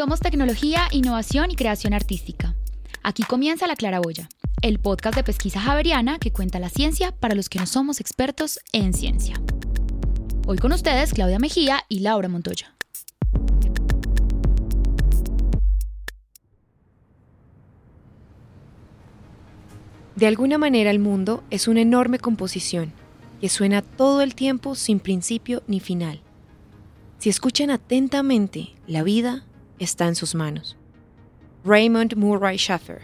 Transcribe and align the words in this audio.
Somos 0.00 0.20
tecnología, 0.20 0.88
innovación 0.92 1.50
y 1.50 1.56
creación 1.56 1.92
artística. 1.92 2.54
Aquí 3.02 3.22
comienza 3.22 3.66
La 3.66 3.76
Claraboya, 3.76 4.30
el 4.62 4.78
podcast 4.78 5.14
de 5.14 5.24
pesquisa 5.24 5.60
javeriana 5.60 6.18
que 6.18 6.32
cuenta 6.32 6.58
la 6.58 6.70
ciencia 6.70 7.12
para 7.12 7.34
los 7.34 7.50
que 7.50 7.58
no 7.58 7.66
somos 7.66 8.00
expertos 8.00 8.60
en 8.72 8.94
ciencia. 8.94 9.38
Hoy 10.46 10.56
con 10.56 10.72
ustedes 10.72 11.12
Claudia 11.12 11.38
Mejía 11.38 11.84
y 11.90 11.98
Laura 11.98 12.30
Montoya. 12.30 12.74
De 20.16 20.26
alguna 20.26 20.56
manera 20.56 20.90
el 20.90 20.98
mundo 20.98 21.44
es 21.50 21.68
una 21.68 21.82
enorme 21.82 22.18
composición 22.18 22.94
que 23.42 23.50
suena 23.50 23.82
todo 23.82 24.22
el 24.22 24.34
tiempo 24.34 24.76
sin 24.76 24.98
principio 24.98 25.62
ni 25.66 25.78
final. 25.78 26.22
Si 27.18 27.28
escuchan 27.28 27.68
atentamente, 27.68 28.70
la 28.86 29.02
vida 29.02 29.44
está 29.80 30.06
en 30.06 30.14
sus 30.14 30.34
manos. 30.34 30.76
Raymond 31.64 32.14
Murray 32.14 32.56
Schaffer. 32.56 33.02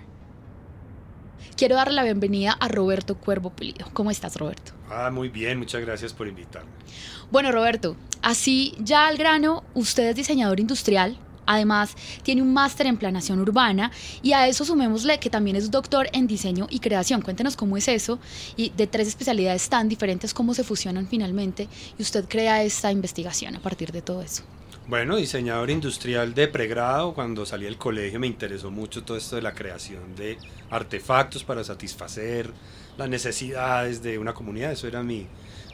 Quiero 1.56 1.74
darle 1.74 1.94
la 1.94 2.04
bienvenida 2.04 2.52
a 2.52 2.68
Roberto 2.68 3.16
Cuervo 3.16 3.50
Pulido. 3.50 3.88
¿Cómo 3.94 4.10
estás, 4.10 4.36
Roberto? 4.36 4.72
Ah, 4.90 5.10
muy 5.10 5.30
bien, 5.30 5.58
muchas 5.58 5.80
gracias 5.80 6.12
por 6.12 6.28
invitarme. 6.28 6.70
Bueno, 7.30 7.50
Roberto, 7.50 7.96
así 8.22 8.74
ya 8.78 9.08
al 9.08 9.16
grano, 9.16 9.64
usted 9.74 10.10
es 10.10 10.16
diseñador 10.16 10.60
industrial, 10.60 11.18
Además, 11.46 11.94
tiene 12.22 12.42
un 12.42 12.52
máster 12.52 12.86
en 12.86 12.96
planación 12.96 13.38
urbana 13.40 13.92
y 14.20 14.32
a 14.32 14.48
eso 14.48 14.64
sumémosle 14.64 15.20
que 15.20 15.30
también 15.30 15.56
es 15.56 15.70
doctor 15.70 16.08
en 16.12 16.26
diseño 16.26 16.66
y 16.68 16.80
creación. 16.80 17.22
Cuéntenos 17.22 17.56
cómo 17.56 17.76
es 17.76 17.86
eso 17.88 18.18
y 18.56 18.70
de 18.70 18.88
tres 18.88 19.08
especialidades 19.08 19.68
tan 19.68 19.88
diferentes, 19.88 20.34
cómo 20.34 20.54
se 20.54 20.64
fusionan 20.64 21.06
finalmente 21.06 21.68
y 21.98 22.02
usted 22.02 22.26
crea 22.28 22.64
esta 22.64 22.90
investigación 22.90 23.54
a 23.54 23.60
partir 23.60 23.92
de 23.92 24.02
todo 24.02 24.22
eso. 24.22 24.42
Bueno, 24.88 25.16
diseñador 25.16 25.70
industrial 25.70 26.32
de 26.32 26.46
pregrado, 26.46 27.12
cuando 27.12 27.44
salí 27.44 27.64
del 27.64 27.76
colegio 27.76 28.20
me 28.20 28.28
interesó 28.28 28.70
mucho 28.70 29.02
todo 29.02 29.16
esto 29.16 29.34
de 29.34 29.42
la 29.42 29.52
creación 29.52 30.14
de 30.14 30.38
artefactos 30.70 31.42
para 31.42 31.64
satisfacer 31.64 32.52
las 32.96 33.08
necesidades 33.08 34.00
de 34.00 34.16
una 34.16 34.32
comunidad, 34.32 34.70
eso 34.70 34.86
era 34.86 35.02
mi, 35.02 35.26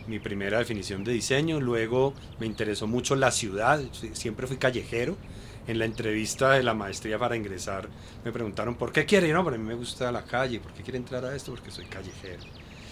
mi 0.06 0.19
primera 0.19 0.59
definición 0.61 1.05
de 1.05 1.12
diseño. 1.12 1.61
Luego 1.61 2.14
me 2.41 2.47
interesó 2.47 2.86
mucho 2.86 3.14
la 3.14 3.31
ciudad, 3.33 3.83
siempre 4.14 4.47
fui 4.47 4.56
callejero, 4.56 5.19
en 5.67 5.79
la 5.79 5.84
entrevista 5.84 6.53
de 6.53 6.62
la 6.62 6.73
maestría 6.73 7.19
para 7.19 7.36
ingresar 7.36 7.89
me 8.25 8.33
preguntaron 8.33 8.77
por 8.77 8.92
qué 8.92 9.05
quiere, 9.05 9.31
no, 9.33 9.45
pero 9.45 9.56
a 9.56 9.58
mí 9.58 9.64
me 9.64 9.75
gusta 9.75 10.11
la 10.11 10.25
calle, 10.25 10.58
¿por 10.58 10.73
qué 10.73 10.83
quiere 10.83 10.97
entrar 10.98 11.23
a 11.27 11.36
esto? 11.36 11.53
Porque 11.53 11.70
soy 11.70 11.84
callejero. 11.84 12.45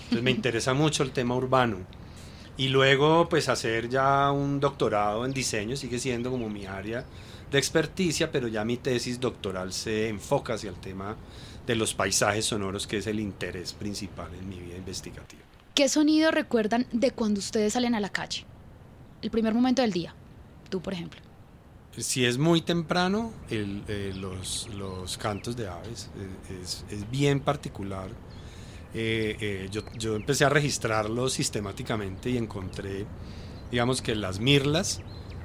Entonces 0.03 0.23
me 0.23 0.31
interesa 0.33 0.75
mucho 0.75 1.03
el 1.03 1.13
tema 1.13 1.35
urbano. 1.35 1.79
Y 2.61 2.69
luego 2.69 3.27
pues 3.27 3.49
hacer 3.49 3.89
ya 3.89 4.31
un 4.31 4.61
doctorado 4.61 5.25
en 5.25 5.33
diseño 5.33 5.77
sigue 5.77 5.99
siendo 5.99 6.31
como 6.31 6.51
mi 6.51 6.67
área 6.67 7.07
de 7.51 7.57
experticia, 7.57 8.31
pero 8.31 8.49
ya 8.49 8.67
mi 8.67 8.77
tesis 8.77 9.19
doctoral 9.19 9.73
se 9.73 10.09
enfoca 10.09 10.53
hacia 10.53 10.69
el 10.69 10.77
tema 10.77 11.17
de 11.67 11.75
los 11.75 11.95
paisajes 11.95 12.45
sonoros, 12.45 12.87
que 12.87 12.99
es 12.99 13.07
el 13.07 13.19
interés 13.19 13.73
principal 13.73 14.29
en 14.35 14.47
mi 14.47 14.61
vida 14.61 14.77
investigativa. 14.77 15.41
¿Qué 15.75 15.89
sonido 15.89 16.31
recuerdan 16.33 16.87
de 16.93 17.13
cuando 17.13 17.39
ustedes 17.39 17.73
salen 17.73 17.95
a 17.95 18.01
la 18.01 18.11
calle? 18.11 18.45
El 19.23 19.31
primer 19.31 19.55
momento 19.55 19.81
del 19.81 19.93
día, 19.93 20.15
tú 20.69 20.83
por 20.83 20.93
ejemplo 20.93 21.23
si 21.97 22.25
es 22.25 22.39
muy 22.39 22.61
temprano, 22.61 23.33
eh, 23.51 24.13
los, 24.17 24.69
los, 24.75 25.19
cantos 25.19 25.57
de 25.57 25.67
aves 25.67 26.09
eh, 26.17 26.61
es, 26.63 26.85
es 26.91 27.11
bien 27.11 27.41
particular. 27.41 28.11
Eh, 28.93 29.69
yo, 29.71 29.83
yo, 29.97 30.17
empecé 30.17 30.45
a 30.45 30.49
registrarlos 30.49 31.33
sistemáticamente 31.33 32.31
y 32.31 32.37
encontré, 32.37 33.07
digamos 33.71 34.03
que 34.03 34.15
las 34.15 34.41
mirlas, 34.41 35.01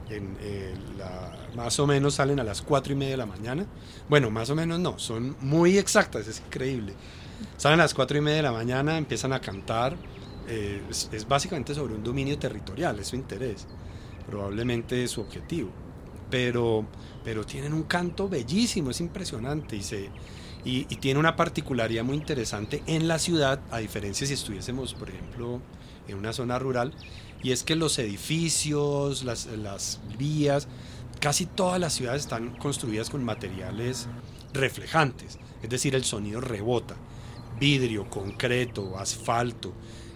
en, 0.10 0.38
más 1.56 1.80
o 1.80 1.88
menos 1.88 2.16
salen 2.16 2.40
a 2.40 2.44
las 2.44 2.62
4 2.62 2.94
y 2.94 2.96
media 2.96 3.12
de 3.12 3.18
la 3.18 3.26
mañana. 3.26 3.66
Bueno, 4.10 4.30
más 4.32 4.50
o 4.50 4.56
menos 4.56 4.80
no, 4.80 5.00
son 5.00 5.36
muy 5.42 5.78
exactas, 5.78 6.28
es 6.28 6.40
increíble. 6.40 6.94
Salen 7.58 7.80
a 7.80 7.84
las 7.84 7.94
4 7.94 8.18
y 8.18 8.22
media 8.22 8.38
de 8.38 8.44
la 8.44 8.52
mañana, 8.52 8.98
empiezan 8.98 9.34
a 9.34 9.42
cantar. 9.42 9.96
es, 10.48 11.10
es 11.12 11.28
básicamente 11.28 11.74
sobre 11.74 11.96
un 11.96 12.04
dominio 12.04 12.38
territorial, 12.38 13.00
es 13.00 13.08
su 13.08 13.16
interés, 13.16 13.68
probablemente 14.28 15.08
su 15.08 15.22
objetivo 15.22 15.72
pero, 16.30 16.86
pero 17.24 17.46
tienen 17.46 17.74
un 17.74 17.84
canto 17.84 18.28
bellísimo, 18.28 18.92
es 18.92 19.02
impresionante 19.02 19.76
y, 19.76 19.84
se, 19.84 20.10
y, 20.66 20.84
tiene 20.98 21.20
una 21.20 21.36
particularidad 21.36 22.04
muy 22.04 22.18
interesante 22.18 22.84
en 22.88 23.08
la 23.08 23.20
ciudad, 23.20 23.62
a 23.72 23.78
diferencia 23.78 24.26
si 24.26 24.34
estuviésemos, 24.34 24.94
por 24.96 25.10
ejemplo, 25.10 25.62
en 26.08 26.18
una 26.18 26.34
zona 26.34 26.60
rural, 26.60 26.94
y 27.44 27.52
es 27.52 27.64
que 27.64 27.76
los 27.76 28.00
edificios, 28.00 29.24
las, 29.24 29.46
las 29.46 30.00
vías, 30.18 30.68
casi 31.20 31.46
todas 31.46 31.80
las 31.80 31.94
ciudades 31.94 32.24
están 32.24 32.56
construidas 32.58 33.10
con 33.10 33.24
materiales 33.24 34.08
reflejantes, 34.54 35.38
es 35.62 35.70
decir, 35.70 35.94
el 35.96 36.04
sonido 36.04 36.42
rebota, 36.42 36.96
vidrio, 37.60 38.10
concreto, 38.10 38.98
asfalto, 38.98 39.74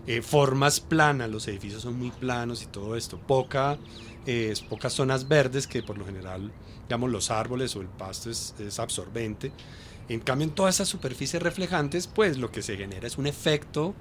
eh, 0.08 0.24
formas 0.24 0.80
planas, 0.80 1.30
los 1.30 1.48
edificios 1.48 1.84
son 1.84 2.00
muy 2.00 2.10
planos 2.10 2.64
y 2.64 2.66
todo 2.66 2.96
esto, 2.96 3.20
poca 3.20 3.78
es 4.26 4.62
pocas 4.62 4.94
zonas 4.94 5.28
verdes 5.28 5.68
que 5.68 5.84
por 5.84 5.98
lo 5.98 6.06
general, 6.06 6.52
digamos, 6.84 7.10
los 7.10 7.32
árboles 7.32 7.76
o 7.76 7.82
el 7.82 7.88
pasto 7.88 8.30
es, 8.30 8.80
absorbente. 8.80 9.52
En 10.10 10.20
cambio, 10.20 10.48
en 10.48 10.54
todas 10.54 10.76
esas 10.76 10.90
superficies 10.90 11.42
reflejantes, 11.42 12.08
pues 12.08 12.38
lo 12.38 12.52
que 12.52 12.64
se 12.64 12.76
genera 12.76 13.06
es 13.06 13.18
un 13.20 13.28
efecto, 13.28 13.94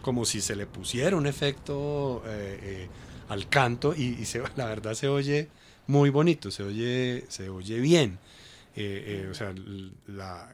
como 0.00 0.24
si 0.24 0.40
se 0.40 0.56
le 0.56 0.66
pusiera 0.66 1.16
un 1.16 1.26
efecto 1.26 2.22
eh, 2.26 2.58
eh, 2.62 2.88
al 3.28 3.48
canto 3.48 3.94
y, 3.94 4.24
se, 4.24 4.42
la 4.56 4.66
verdad 4.66 4.94
se 4.94 5.08
oye 5.08 5.48
muy 5.86 6.08
bonito, 6.08 6.50
se 6.50 6.62
oye, 6.62 7.24
se 7.28 7.50
oye 7.50 7.78
bien. 7.78 8.18
Eh, 8.76 9.28
o 9.30 9.34
sea, 9.34 9.52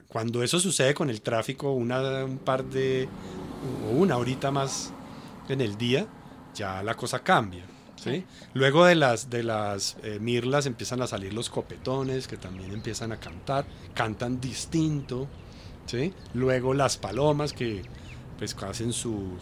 cuando 0.08 0.42
eso 0.42 0.58
sucede 0.58 0.94
con 0.94 1.10
el 1.10 1.20
tráfico, 1.20 1.72
una, 1.72 2.24
un 2.24 2.38
par 2.38 2.64
de, 2.64 3.08
o 3.86 3.90
una 3.90 4.16
horita 4.16 4.50
más 4.50 4.92
en 5.48 5.60
el 5.60 5.78
día, 5.78 6.06
ya 6.54 6.82
la 6.82 6.94
cosa 6.94 7.20
cambia. 7.20 7.64
Luego 8.54 8.84
de 8.84 8.94
las, 8.94 9.30
de 9.30 9.42
las 9.42 9.96
eh, 10.02 10.18
mirlas 10.20 10.66
empiezan 10.66 11.02
a 11.02 11.06
salir 11.06 11.32
los 11.32 11.50
copetones 11.50 12.28
que 12.28 12.36
también 12.36 12.72
empiezan 12.72 13.12
a 13.12 13.18
cantar, 13.18 13.66
cantan 13.94 14.40
distinto. 14.40 15.26
¿sí? 15.86 16.12
Luego 16.34 16.74
las 16.74 16.96
palomas 16.96 17.52
que 17.52 17.82
pues 18.38 18.54
hacen 18.62 18.92
su, 18.92 19.38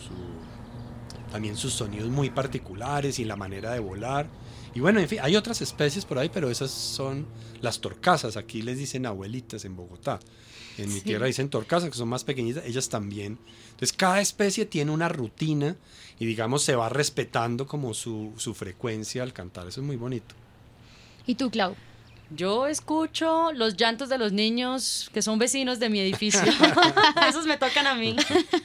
también 1.30 1.56
sus 1.56 1.72
sonidos 1.72 2.08
muy 2.08 2.30
particulares 2.30 3.18
y 3.18 3.24
la 3.24 3.36
manera 3.36 3.72
de 3.72 3.80
volar. 3.80 4.28
Y 4.74 4.80
bueno, 4.80 5.00
en 5.00 5.08
fin, 5.08 5.18
hay 5.22 5.36
otras 5.36 5.60
especies 5.62 6.04
por 6.04 6.18
ahí, 6.18 6.30
pero 6.32 6.50
esas 6.50 6.70
son 6.70 7.26
las 7.60 7.80
torcasas. 7.80 8.36
Aquí 8.36 8.62
les 8.62 8.78
dicen 8.78 9.06
abuelitas 9.06 9.64
en 9.64 9.76
Bogotá. 9.76 10.20
En 10.78 10.92
mi 10.92 11.00
tierra 11.00 11.26
dicen 11.26 11.48
torcasas, 11.48 11.90
que 11.90 11.96
son 11.96 12.08
más 12.08 12.24
pequeñitas, 12.24 12.64
ellas 12.66 12.88
también. 12.88 13.38
Entonces, 13.70 13.92
cada 13.92 14.20
especie 14.20 14.66
tiene 14.66 14.90
una 14.90 15.08
rutina 15.08 15.76
y, 16.18 16.26
digamos, 16.26 16.62
se 16.62 16.74
va 16.74 16.88
respetando 16.88 17.66
como 17.66 17.94
su, 17.94 18.32
su 18.36 18.54
frecuencia 18.54 19.22
al 19.22 19.32
cantar. 19.32 19.68
Eso 19.68 19.80
es 19.80 19.86
muy 19.86 19.96
bonito. 19.96 20.34
¿Y 21.26 21.36
tú, 21.36 21.50
Clau? 21.50 21.74
Yo 22.30 22.66
escucho 22.66 23.52
los 23.52 23.76
llantos 23.76 24.08
de 24.08 24.18
los 24.18 24.32
niños 24.32 25.10
que 25.12 25.22
son 25.22 25.38
vecinos 25.38 25.78
de 25.78 25.90
mi 25.90 26.00
edificio. 26.00 26.42
Esos 27.28 27.46
me 27.46 27.56
tocan 27.56 27.86
a 27.86 27.94
mí. 27.94 28.16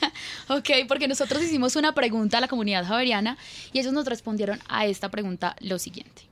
ok, 0.47 0.69
porque 0.87 1.07
nosotros 1.07 1.43
hicimos 1.43 1.75
una 1.75 1.93
pregunta 1.93 2.37
a 2.37 2.41
la 2.41 2.47
comunidad 2.47 2.85
javeriana 2.85 3.37
y 3.73 3.79
ellos 3.79 3.93
nos 3.93 4.05
respondieron 4.05 4.59
a 4.67 4.85
esta 4.85 5.09
pregunta 5.09 5.55
lo 5.59 5.77
siguiente. 5.77 6.28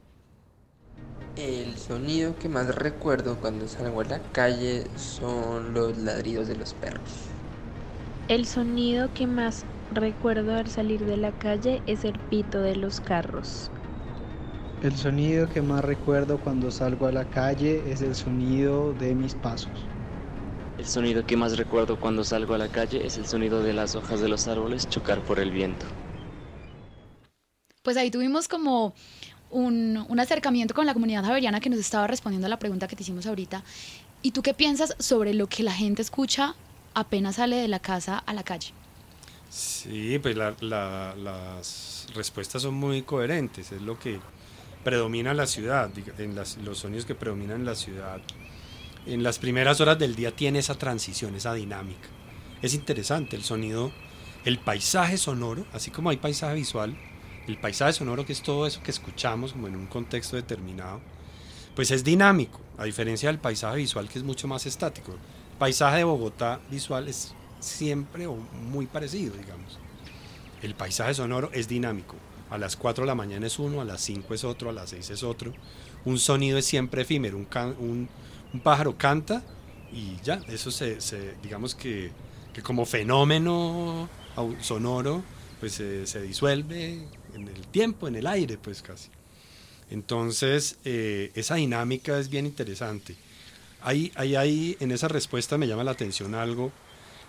El 1.38 1.78
sonido 1.78 2.36
que 2.40 2.50
más 2.50 2.74
recuerdo 2.74 3.40
cuando 3.40 3.68
salgo 3.68 4.02
a 4.02 4.06
la 4.06 4.31
calle 4.31 4.90
son 4.96 5.72
los 5.72 5.96
ladridos 6.00 6.48
de 6.48 6.56
los 6.56 6.74
perros. 6.74 7.38
El 8.28 8.48
sonido 8.48 9.14
que 9.14 9.28
más 9.28 9.68
recuerdo 9.92 10.56
al 10.56 10.68
salir 10.68 11.06
de 11.06 11.16
la 11.16 11.31
calle 11.31 11.84
es 11.86 12.06
el 12.06 12.18
pito 12.18 12.62
de 12.62 12.75
los 12.75 13.00
carros. 13.00 13.69
El 14.81 14.95
sonido 14.98 15.48
que 15.48 15.62
más 15.62 15.86
recuerdo 15.86 16.39
cuando 16.39 16.72
salgo 16.72 17.06
a 17.06 17.12
la 17.12 17.30
calle 17.30 17.83
es 17.92 18.01
el 18.01 18.16
sonido 18.16 18.94
de 18.95 19.13
mis 19.13 19.36
pasos. 19.36 19.92
El 20.80 20.88
sonido 20.88 21.24
que 21.24 21.38
más 21.38 21.56
recuerdo 21.56 22.00
cuando 22.00 22.24
salgo 22.24 22.56
a 22.56 22.57
la 22.57 22.69
calle 22.69 23.06
es 23.06 23.16
el 23.19 23.28
sonido 23.28 23.62
de 23.62 23.74
las 23.74 23.95
hojas 23.95 24.22
de 24.22 24.28
los 24.28 24.48
árboles 24.48 24.90
chocar 24.90 25.22
por 25.22 25.40
el 25.40 25.51
viento. 25.51 25.86
Pues 27.83 27.95
ahí 27.95 28.12
tuvimos 28.12 28.50
como 28.50 28.95
un, 29.49 30.05
un, 30.07 30.19
acercamiento 30.19 30.73
con 30.73 30.85
la 30.85 30.94
comunidad 30.94 31.23
javeriana 31.23 31.59
que 31.59 31.69
nos 31.69 31.79
estaba 31.79 32.07
respondiendo 32.07 32.47
a 32.47 32.49
la 32.49 32.59
pregunta 32.59 32.88
que 32.88 32.95
te 32.95 33.03
hicimos 33.03 33.25
ahorita. 33.25 33.63
¿Y 34.21 34.31
tú 34.31 34.41
qué 34.41 34.53
piensas 34.53 34.95
sobre 34.99 35.33
lo 35.33 35.47
que 35.47 35.63
la 35.63 35.73
gente 35.73 36.01
escucha 36.01 36.55
apenas 36.94 37.35
sale 37.35 37.57
de 37.57 37.67
la 37.67 37.79
casa 37.79 38.17
a 38.17 38.33
la 38.33 38.44
calle? 38.44 38.73
Sí, 39.49 40.19
pues 40.19 40.35
las 40.35 42.07
respuestas 42.13 42.61
son 42.61 42.73
muy 42.73 43.03
coherentes, 43.03 43.71
es 43.71 43.81
lo 43.81 43.97
que 43.97 44.19
predomina 44.83 45.33
la 45.33 45.47
ciudad, 45.47 45.89
en 46.17 46.35
los 46.35 46.77
sonidos 46.77 47.05
que 47.05 47.15
predominan 47.15 47.61
en 47.61 47.65
la 47.65 47.75
ciudad. 47.75 48.21
En 49.05 49.23
las 49.23 49.39
primeras 49.39 49.79
horas 49.79 49.97
del 49.97 50.15
día 50.15 50.35
tiene 50.35 50.59
esa 50.59 50.75
transición, 50.75 51.35
esa 51.35 51.53
dinámica. 51.53 52.07
Es 52.61 52.73
interesante 52.73 53.35
el 53.35 53.44
sonido, 53.44 53.91
el 54.44 54.59
paisaje 54.59 55.17
sonoro, 55.17 55.65
así 55.73 55.91
como 55.91 56.09
hay 56.09 56.17
paisaje 56.17 56.55
visual, 56.55 56.97
el 57.47 57.57
paisaje 57.57 57.94
sonoro, 57.94 58.25
que 58.25 58.33
es 58.33 58.41
todo 58.41 58.67
eso 58.67 58.83
que 58.83 58.91
escuchamos 58.91 59.53
como 59.53 59.67
en 59.67 59.75
un 59.75 59.88
contexto 59.88 60.35
determinado, 60.35 60.99
pues 61.75 61.91
es 61.91 62.03
dinámico, 62.03 62.59
a 62.77 62.83
diferencia 62.83 63.29
del 63.29 63.39
paisaje 63.39 63.77
visual 63.77 64.09
que 64.09 64.19
es 64.19 64.25
mucho 64.25 64.47
más 64.47 64.65
estático. 64.65 65.13
El 65.13 65.57
paisaje 65.57 65.97
de 65.97 66.03
Bogotá 66.03 66.59
visual 66.69 67.07
es 67.07 67.33
siempre 67.59 68.27
o 68.27 68.35
muy 68.35 68.85
parecido, 68.85 69.35
digamos. 69.35 69.79
El 70.61 70.75
paisaje 70.75 71.13
sonoro 71.13 71.49
es 71.53 71.67
dinámico. 71.67 72.15
A 72.49 72.57
las 72.57 72.75
4 72.75 73.03
de 73.03 73.07
la 73.07 73.15
mañana 73.15 73.47
es 73.47 73.59
uno, 73.59 73.81
a 73.81 73.85
las 73.85 74.01
5 74.01 74.33
es 74.33 74.44
otro, 74.44 74.69
a 74.69 74.73
las 74.73 74.89
6 74.89 75.09
es 75.09 75.23
otro. 75.23 75.53
Un 76.05 76.19
sonido 76.19 76.57
es 76.57 76.65
siempre 76.65 77.01
efímero. 77.03 77.38
Un, 77.38 78.09
pájaro 78.63 78.97
canta 78.97 79.44
y 79.91 80.17
ya, 80.23 80.41
eso 80.47 80.71
se, 80.71 80.97
digamos 81.44 81.75
que, 81.75 82.11
que, 82.53 82.61
como 82.61 82.85
fenómeno 82.85 84.09
sonoro, 84.61 85.21
pues 85.59 85.73
se 85.73 86.21
disuelve 86.21 87.07
en 87.38 87.48
el 87.48 87.68
tiempo, 87.68 88.07
en 88.07 88.16
el 88.16 88.28
aire, 88.28 88.57
pues 88.57 88.81
casi. 88.81 89.10
Entonces, 89.89 90.78
eh, 90.84 91.31
esa 91.36 91.56
dinámica 91.56 92.19
es 92.19 92.30
bien 92.30 92.45
interesante. 92.45 93.16
Ahí, 93.81 94.12
ahí, 94.16 94.36
ahí, 94.36 94.78
en 94.80 94.92
esa 94.92 95.07
respuesta 95.07 95.57
me 95.57 95.68
llama 95.68 95.84
la 95.84 95.92
atención 95.92 96.36
algo 96.36 96.72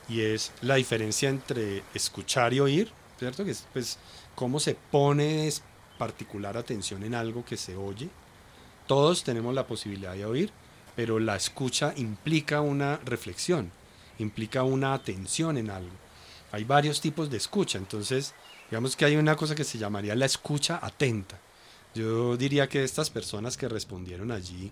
y 0.08 0.22
es 0.22 0.52
la 0.62 0.76
diferencia 0.76 1.28
entre 1.28 1.82
escuchar 1.94 2.52
y 2.54 2.60
oír, 2.60 2.90
¿cierto? 3.18 3.44
Que 3.44 3.52
es 3.52 3.66
pues 3.72 3.98
cómo 4.34 4.58
se 4.58 4.74
pone 4.74 5.52
particular 5.98 6.56
atención 6.56 7.02
en 7.02 7.14
algo 7.14 7.44
que 7.44 7.56
se 7.56 7.76
oye. 7.76 8.08
Todos 8.86 9.22
tenemos 9.22 9.54
la 9.54 9.66
posibilidad 9.66 10.14
de 10.14 10.24
oír, 10.24 10.50
pero 10.96 11.18
la 11.18 11.36
escucha 11.36 11.92
implica 11.96 12.60
una 12.60 12.96
reflexión, 13.04 13.70
implica 14.18 14.62
una 14.62 14.94
atención 14.94 15.58
en 15.58 15.70
algo. 15.70 15.94
Hay 16.50 16.64
varios 16.64 17.00
tipos 17.00 17.28
de 17.30 17.36
escucha, 17.36 17.76
entonces 17.76 18.34
digamos 18.70 18.96
que 18.96 19.04
hay 19.04 19.16
una 19.16 19.36
cosa 19.36 19.54
que 19.54 19.64
se 19.64 19.78
llamaría 19.78 20.14
la 20.14 20.26
escucha 20.26 20.78
atenta. 20.82 21.38
Yo 21.94 22.36
diría 22.36 22.68
que 22.68 22.84
estas 22.84 23.10
personas 23.10 23.56
que 23.56 23.68
respondieron 23.68 24.30
allí 24.30 24.70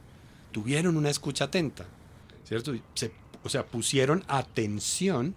tuvieron 0.52 0.96
una 0.96 1.10
escucha 1.10 1.44
atenta, 1.44 1.86
¿cierto? 2.44 2.74
Se 2.94 3.12
o 3.46 3.48
sea, 3.48 3.64
pusieron 3.64 4.24
atención 4.26 5.36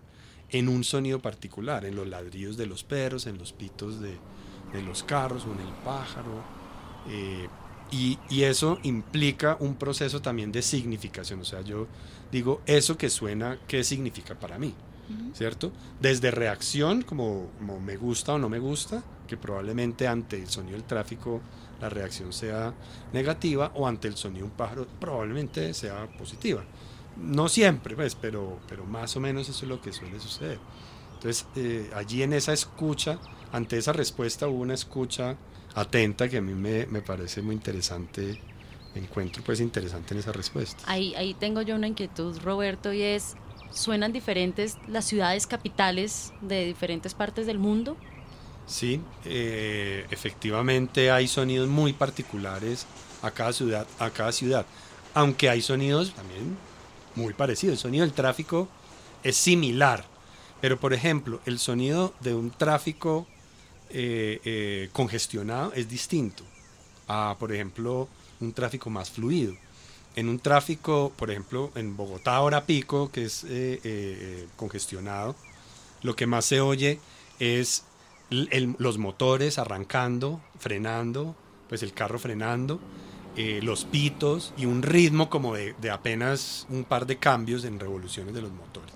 en 0.50 0.68
un 0.68 0.84
sonido 0.84 1.20
particular, 1.20 1.86
en 1.86 1.96
los 1.96 2.08
ladridos 2.08 2.58
de 2.58 2.66
los 2.66 2.84
perros, 2.84 3.28
en 3.28 3.38
los 3.38 3.54
pitos 3.54 4.02
de, 4.02 4.18
los 4.82 5.04
carros 5.04 5.46
o 5.46 5.54
en 5.54 5.60
el 5.60 5.74
pájaro. 5.86 6.44
Eh, 7.08 7.48
y, 7.92 8.18
eso 8.42 8.80
implica 8.82 9.58
un 9.60 9.76
proceso 9.76 10.22
también 10.24 10.52
de 10.52 10.64
significación. 10.64 11.42
O 11.42 11.46
sea, 11.46 11.62
yo 11.62 11.88
digo, 12.32 12.62
eso 12.66 12.98
que 12.98 13.12
suena, 13.12 13.60
¿qué 13.68 13.84
significa 13.84 14.34
para 14.34 14.58
mí? 14.58 14.74
¿Cierto? 15.34 15.72
Desde 16.00 16.32
reacción, 16.32 17.02
como, 17.02 17.48
como, 17.58 17.80
me 17.80 17.98
gusta 17.98 18.34
o 18.34 18.38
no 18.40 18.50
me 18.50 18.60
gusta, 18.60 19.04
que 19.28 19.38
probablemente 19.38 20.08
ante 20.08 20.38
el 20.38 20.50
sonido 20.50 20.78
del 20.78 20.86
tráfico 20.86 21.42
la 21.82 21.90
reacción 21.90 22.34
sea 22.34 22.74
negativa, 23.14 23.72
o 23.76 23.88
ante 23.88 24.08
el 24.08 24.16
sonido 24.16 24.46
de 24.46 24.52
un 24.52 24.58
pájaro 24.58 24.88
probablemente 25.00 25.74
sea 25.74 26.08
positiva. 26.18 26.64
No 27.18 27.50
siempre, 27.50 27.96
pues, 27.96 28.16
pero, 28.16 28.60
pero 28.68 28.86
más 28.86 29.16
o 29.16 29.20
menos 29.20 29.50
eso 29.50 29.66
es 29.66 29.70
lo 29.70 29.82
que 29.82 29.92
suele 29.92 30.20
suceder. 30.20 30.60
Entonces, 31.16 31.46
eh, 31.56 31.90
allí 31.96 32.24
en 32.24 32.34
esa 32.34 32.54
escucha, 32.54 33.20
ante 33.52 33.78
esa 33.78 33.94
respuesta 33.94 34.48
hubo 34.48 34.62
una 34.62 34.74
escucha 34.74 35.36
atenta 35.76 36.30
que 36.30 36.38
a 36.38 36.42
mí 36.42 36.54
me, 36.54 36.86
me 36.88 37.02
parece 37.02 37.42
muy 37.42 37.56
interesante, 37.56 38.42
encuentro 38.96 39.44
pues 39.44 39.60
interesante 39.60 40.14
en 40.14 40.22
esa 40.22 40.32
respuesta. 40.32 40.84
Ahí, 40.88 41.14
ahí 41.16 41.34
tengo 41.34 41.62
yo 41.62 41.76
una 41.76 41.88
inquietud, 41.88 42.38
Roberto, 42.40 42.94
y 42.94 43.02
es, 43.02 43.36
¿suenan 43.72 44.12
diferentes 44.14 44.78
las 44.88 45.06
ciudades 45.06 45.48
capitales 45.48 46.34
de 46.42 46.66
diferentes 46.66 47.14
partes 47.14 47.46
del 47.46 47.60
mundo? 47.60 47.98
Sí, 48.68 49.02
eh, 49.26 50.06
efectivamente 50.12 51.10
hay 51.12 51.28
sonidos 51.28 51.68
muy 51.68 51.94
particulares 51.94 52.86
a 53.22 53.32
cada 53.32 53.52
ciudad, 53.52 53.88
a 53.98 54.10
cada 54.12 54.32
ciudad, 54.32 54.66
aunque 55.14 55.50
hay 55.50 55.62
sonidos 55.62 56.14
también 56.14 56.56
muy 57.16 57.34
parecido. 57.34 57.74
El 57.74 57.80
sonido 57.80 58.06
del 58.06 58.14
tráfico 58.14 58.68
es 59.24 59.36
similar, 59.36 60.06
pero 60.62 60.80
por 60.80 60.94
ejemplo, 60.94 61.42
el 61.46 61.60
sonido 61.60 62.14
de 62.20 62.36
un 62.36 62.52
tráfico 62.52 63.28
eh, 63.90 64.40
eh, 64.46 64.90
congestionado 64.94 65.74
es 65.74 65.90
distinto 65.90 66.44
a, 67.08 67.36
por 67.40 67.52
ejemplo, 67.52 68.08
un 68.40 68.54
tráfico 68.54 68.90
más 68.90 69.10
fluido. 69.10 69.56
En 70.16 70.28
un 70.30 70.40
tráfico, 70.40 71.14
por 71.16 71.32
ejemplo, 71.32 71.72
en 71.76 71.96
Bogotá 71.96 72.36
ahora 72.36 72.66
pico, 72.66 73.12
que 73.12 73.26
es 73.26 73.46
eh, 73.48 74.48
congestionado, 74.56 75.36
lo 76.02 76.16
que 76.16 76.28
más 76.28 76.46
se 76.46 76.62
oye 76.62 77.00
es 77.40 77.84
los 78.30 78.98
motores 78.98 79.58
arrancando, 79.58 80.42
frenando, 80.60 81.36
pues 81.68 81.84
el 81.84 81.94
carro 81.94 82.20
frenando, 82.20 82.80
eh, 83.36 83.60
los 83.64 83.86
pitos 83.86 84.54
y 84.58 84.66
un 84.66 84.82
ritmo 84.82 85.30
como 85.30 85.56
de, 85.56 85.74
apenas 85.92 86.68
un 86.70 86.84
par 86.84 87.06
de 87.06 87.18
cambios 87.18 87.64
en 87.64 87.80
revoluciones 87.80 88.34
de 88.34 88.42
los 88.42 88.52
motores. 88.52 88.94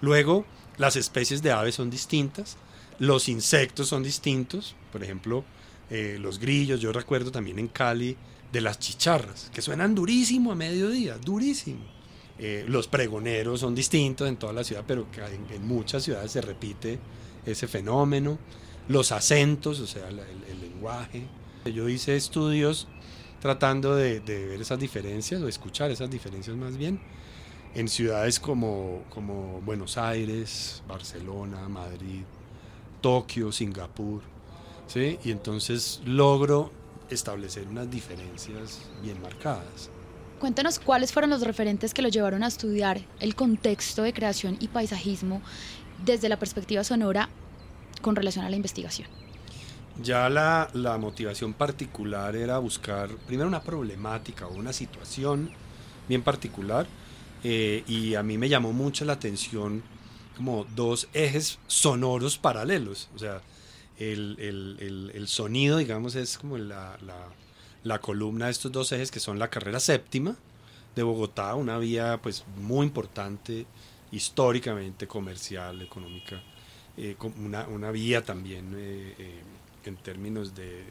Luego, 0.00 0.44
las 0.78 0.96
especies 0.96 1.42
de 1.42 1.52
aves 1.52 1.76
son 1.76 1.90
distintas, 1.90 2.56
los 2.98 3.28
insectos 3.28 3.88
son 3.88 4.02
distintos, 4.02 4.74
por 4.90 5.02
ejemplo, 5.02 5.44
eh, 5.90 6.18
los 6.20 6.38
grillos, 6.38 6.80
yo 6.80 6.92
recuerdo 6.92 7.30
también 7.30 7.58
en 7.58 7.68
Cali 7.68 8.16
de 8.52 8.60
las 8.60 8.78
chicharras, 8.78 9.50
que 9.52 9.62
suenan 9.62 9.94
durísimo 9.94 10.52
a 10.52 10.54
mediodía, 10.54 11.16
durísimo. 11.18 11.84
Eh, 12.38 12.64
los 12.68 12.88
pregoneros 12.88 13.60
son 13.60 13.74
distintos 13.74 14.28
en 14.28 14.36
toda 14.36 14.52
la 14.52 14.64
ciudad, 14.64 14.84
pero 14.86 15.06
en, 15.50 15.66
muchas 15.66 16.02
ciudades 16.02 16.32
se 16.32 16.40
repite 16.40 16.98
ese 17.46 17.66
fenómeno. 17.66 18.38
Los 18.88 19.12
acentos, 19.12 19.80
o 19.80 19.86
sea, 19.86 20.08
el 20.08 20.60
lenguaje. 20.60 21.26
Yo 21.72 21.88
hice 21.88 22.16
estudios 22.16 22.88
tratando 23.42 23.96
de, 23.96 24.20
ver 24.20 24.60
esas 24.60 24.78
diferencias 24.78 25.42
o 25.42 25.48
escuchar 25.48 25.90
esas 25.90 26.08
diferencias 26.08 26.56
más 26.56 26.76
bien 26.76 27.00
en 27.74 27.88
ciudades 27.88 28.38
como, 28.38 29.02
como 29.10 29.60
Buenos 29.62 29.98
Aires, 29.98 30.82
Barcelona, 30.86 31.68
Madrid, 31.68 32.22
Tokio, 33.00 33.50
Singapur, 33.50 34.22
¿sí? 34.86 35.18
y 35.24 35.32
entonces 35.32 36.00
logro 36.04 36.70
establecer 37.10 37.66
unas 37.68 37.90
diferencias 37.90 38.80
bien 39.02 39.20
marcadas. 39.20 39.90
Cuéntanos 40.38 40.78
cuáles 40.78 41.12
fueron 41.12 41.30
los 41.30 41.42
referentes 41.42 41.94
que 41.94 42.02
lo 42.02 42.08
llevaron 42.08 42.42
a 42.42 42.48
estudiar 42.48 43.00
el 43.20 43.34
contexto 43.34 44.02
de 44.02 44.12
creación 44.12 44.56
y 44.58 44.68
paisajismo 44.68 45.40
desde 46.04 46.28
la 46.28 46.38
perspectiva 46.38 46.82
sonora 46.82 47.28
con 48.00 48.16
relación 48.16 48.44
a 48.44 48.50
la 48.50 48.56
investigación. 48.56 49.08
Ya 50.02 50.28
la, 50.28 50.68
motivación 50.98 51.52
particular 51.52 52.34
era 52.34 52.58
buscar 52.58 53.10
primero 53.26 53.48
una 53.48 53.62
problemática 53.62 54.46
o 54.46 54.54
una 54.54 54.72
situación 54.72 55.50
bien 56.08 56.22
particular 56.22 56.86
eh, 57.44 57.84
y 57.86 58.14
a 58.14 58.22
mí 58.22 58.38
me 58.38 58.48
llamó 58.48 58.72
mucho 58.72 59.04
la 59.04 59.12
atención 59.12 59.82
como 60.36 60.66
dos 60.74 61.08
ejes 61.12 61.58
sonoros 61.66 62.38
paralelos, 62.38 63.10
o 63.14 63.18
sea, 63.18 63.42
el, 64.10 65.24
sonido, 65.26 65.78
digamos, 65.78 66.14
es 66.14 66.38
como 66.38 66.58
la, 66.58 66.98
la, 67.84 68.00
columna 68.00 68.46
de 68.46 68.52
estos 68.52 68.72
dos 68.72 68.90
ejes 68.92 69.10
que 69.10 69.20
son 69.20 69.38
la 69.38 69.48
carrera 69.48 69.80
séptima 69.80 70.36
de 70.94 71.02
Bogotá, 71.02 71.54
una 71.54 71.78
vía 71.78 72.20
pues 72.22 72.44
muy 72.56 72.86
importante 72.86 73.66
históricamente, 74.10 75.06
comercial, 75.06 75.80
económica, 75.82 76.42
eh, 76.96 77.16
una, 77.38 77.66
una, 77.68 77.90
vía 77.90 78.22
también 78.24 78.74
eh, 78.76 79.42
en 79.84 79.96
términos 79.96 80.52
de, 80.54 80.84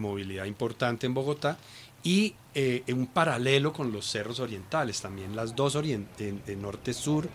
movilidad 0.00 0.44
importante 0.44 1.06
en 1.06 1.14
Bogotá 1.14 1.58
y 2.02 2.34
eh, 2.54 2.82
un 2.88 3.06
paralelo 3.06 3.72
con 3.72 3.92
los 3.92 4.06
cerros 4.06 4.40
orientales, 4.40 5.00
también 5.00 5.34
las 5.34 5.56
dos 5.56 5.74
de 5.74 6.56
norte-sur, 6.60 7.28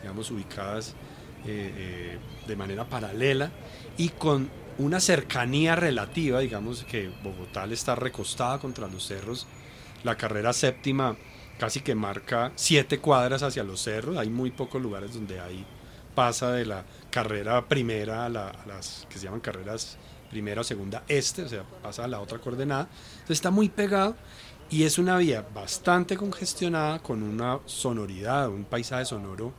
digamos, 0.00 0.30
ubicadas 0.30 0.94
eh, 1.46 1.72
eh, 1.76 2.18
de 2.46 2.56
manera 2.56 2.84
paralela 2.84 3.50
y 3.96 4.10
con 4.10 4.50
una 4.78 5.00
cercanía 5.00 5.76
relativa, 5.76 6.40
digamos 6.40 6.84
que 6.84 7.10
Bogotá 7.22 7.64
está 7.66 7.94
recostada 7.94 8.58
contra 8.58 8.88
los 8.88 9.06
cerros, 9.06 9.46
la 10.04 10.16
carrera 10.16 10.52
séptima 10.52 11.16
casi 11.58 11.80
que 11.80 11.94
marca 11.94 12.52
siete 12.54 12.98
cuadras 12.98 13.42
hacia 13.42 13.64
los 13.64 13.80
cerros, 13.80 14.18
hay 14.18 14.28
muy 14.28 14.50
pocos 14.50 14.82
lugares 14.82 15.14
donde 15.14 15.40
ahí 15.40 15.64
pasa 16.14 16.52
de 16.52 16.66
la 16.66 16.84
carrera 17.10 17.66
primera 17.66 18.26
a 18.26 18.28
las 18.28 19.06
que 19.08 19.18
se 19.18 19.24
llaman 19.24 19.40
carreras 19.40 19.98
primera 20.30 20.62
o 20.62 20.64
segunda 20.64 21.04
este, 21.08 21.42
o 21.42 21.48
sea, 21.48 21.62
pasa 21.82 22.04
a 22.04 22.08
la 22.08 22.20
otra 22.20 22.38
coordenada. 22.38 22.88
Entonces 23.12 23.36
está 23.36 23.50
muy 23.50 23.68
pegado 23.68 24.16
y 24.68 24.82
es 24.82 24.98
una 24.98 25.16
vía 25.18 25.46
bastante 25.54 26.16
congestionada 26.16 26.98
con 26.98 27.22
una 27.22 27.60
sonoridad, 27.66 28.48
un 28.48 28.64
paisaje 28.64 29.04
sonoro 29.04 29.52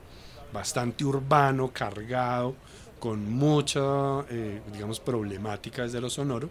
bastante 0.54 1.06
urbano, 1.06 1.72
cargado, 1.74 2.56
con 3.00 3.32
mucha, 3.32 3.80
eh, 4.30 4.62
digamos, 4.72 5.00
problemática 5.00 5.84
desde 5.84 6.02
lo 6.02 6.10
sonoro. 6.10 6.50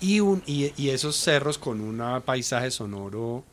Y, 0.00 0.20
un, 0.20 0.42
y, 0.46 0.88
esos 0.88 1.16
cerros 1.16 1.58
con 1.58 1.80
un 1.80 2.22
paisaje 2.22 2.70
sonoro 2.70 3.44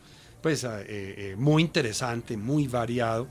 pues 0.41 0.63
eh, 0.63 0.85
eh, 0.87 1.35
muy 1.37 1.61
interesante, 1.61 2.37
muy 2.37 2.67
variado, 2.67 3.27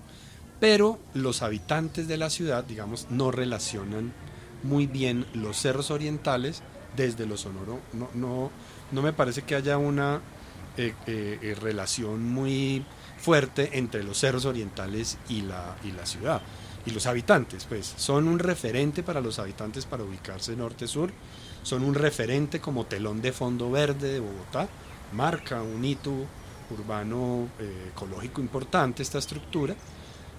pero 0.61 0.99
los 1.14 1.42
habitantes 1.42 2.07
de 2.07 2.16
la 2.16 2.30
ciudad, 2.30 2.64
digamos, 2.64 3.07
no 3.11 3.30
relacionan 3.30 4.12
muy 4.62 4.87
bien 4.87 5.26
los 5.35 5.57
cerros 5.57 5.90
orientales 5.90 6.62
desde 6.97 7.26
lo 7.26 7.37
sonoro. 7.37 7.80
No, 7.92 8.11
no, 8.14 8.50
no 8.92 9.02
me 9.02 9.12
parece 9.12 9.42
que 9.42 9.54
haya 9.54 9.78
una 9.78 10.21
eh, 10.78 10.94
eh, 11.06 11.56
relación 11.61 12.23
muy 12.23 12.85
fuerte 13.18 13.78
entre 13.78 14.02
los 14.04 14.18
cerros 14.18 14.44
orientales 14.44 15.18
y 15.28 15.42
la, 15.42 15.76
y 15.85 15.92
la 15.92 16.06
ciudad. 16.06 16.40
Y 16.87 16.90
los 16.90 17.06
habitantes, 17.06 17.64
pues, 17.64 17.94
son 17.97 18.28
un 18.28 18.38
referente 18.38 19.02
para 19.02 19.20
los 19.20 19.38
habitantes 19.38 19.85
para 19.87 20.04
ubicarse 20.04 20.56
norte-sur, 20.56 21.12
son 21.62 21.85
un 21.85 21.94
referente 21.94 22.61
como 22.61 22.87
telón 22.87 23.20
de 23.20 23.32
fondo 23.32 23.70
verde 23.70 24.12
de 24.12 24.20
Bogotá, 24.20 24.68
marca 25.12 25.62
un 25.62 25.85
hito 25.85 26.12
urbano 26.70 27.49
eh, 27.58 27.90
ecológico 27.92 28.40
importante 28.40 29.02
esta 29.02 29.18
estructura, 29.18 29.75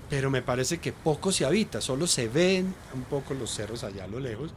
pero 0.10 0.30
me 0.30 0.42
parece 0.42 0.80
que 0.80 0.92
poco 0.92 1.32
se 1.32 1.46
habita, 1.46 1.82
solo 1.82 2.08
se 2.08 2.28
ven 2.28 2.74
un 2.94 3.04
poco 3.04 3.34
los 3.34 3.52
cerros 3.52 3.84
allá 3.84 4.06
a 4.06 4.08
lo 4.08 4.20
lejos, 4.20 4.54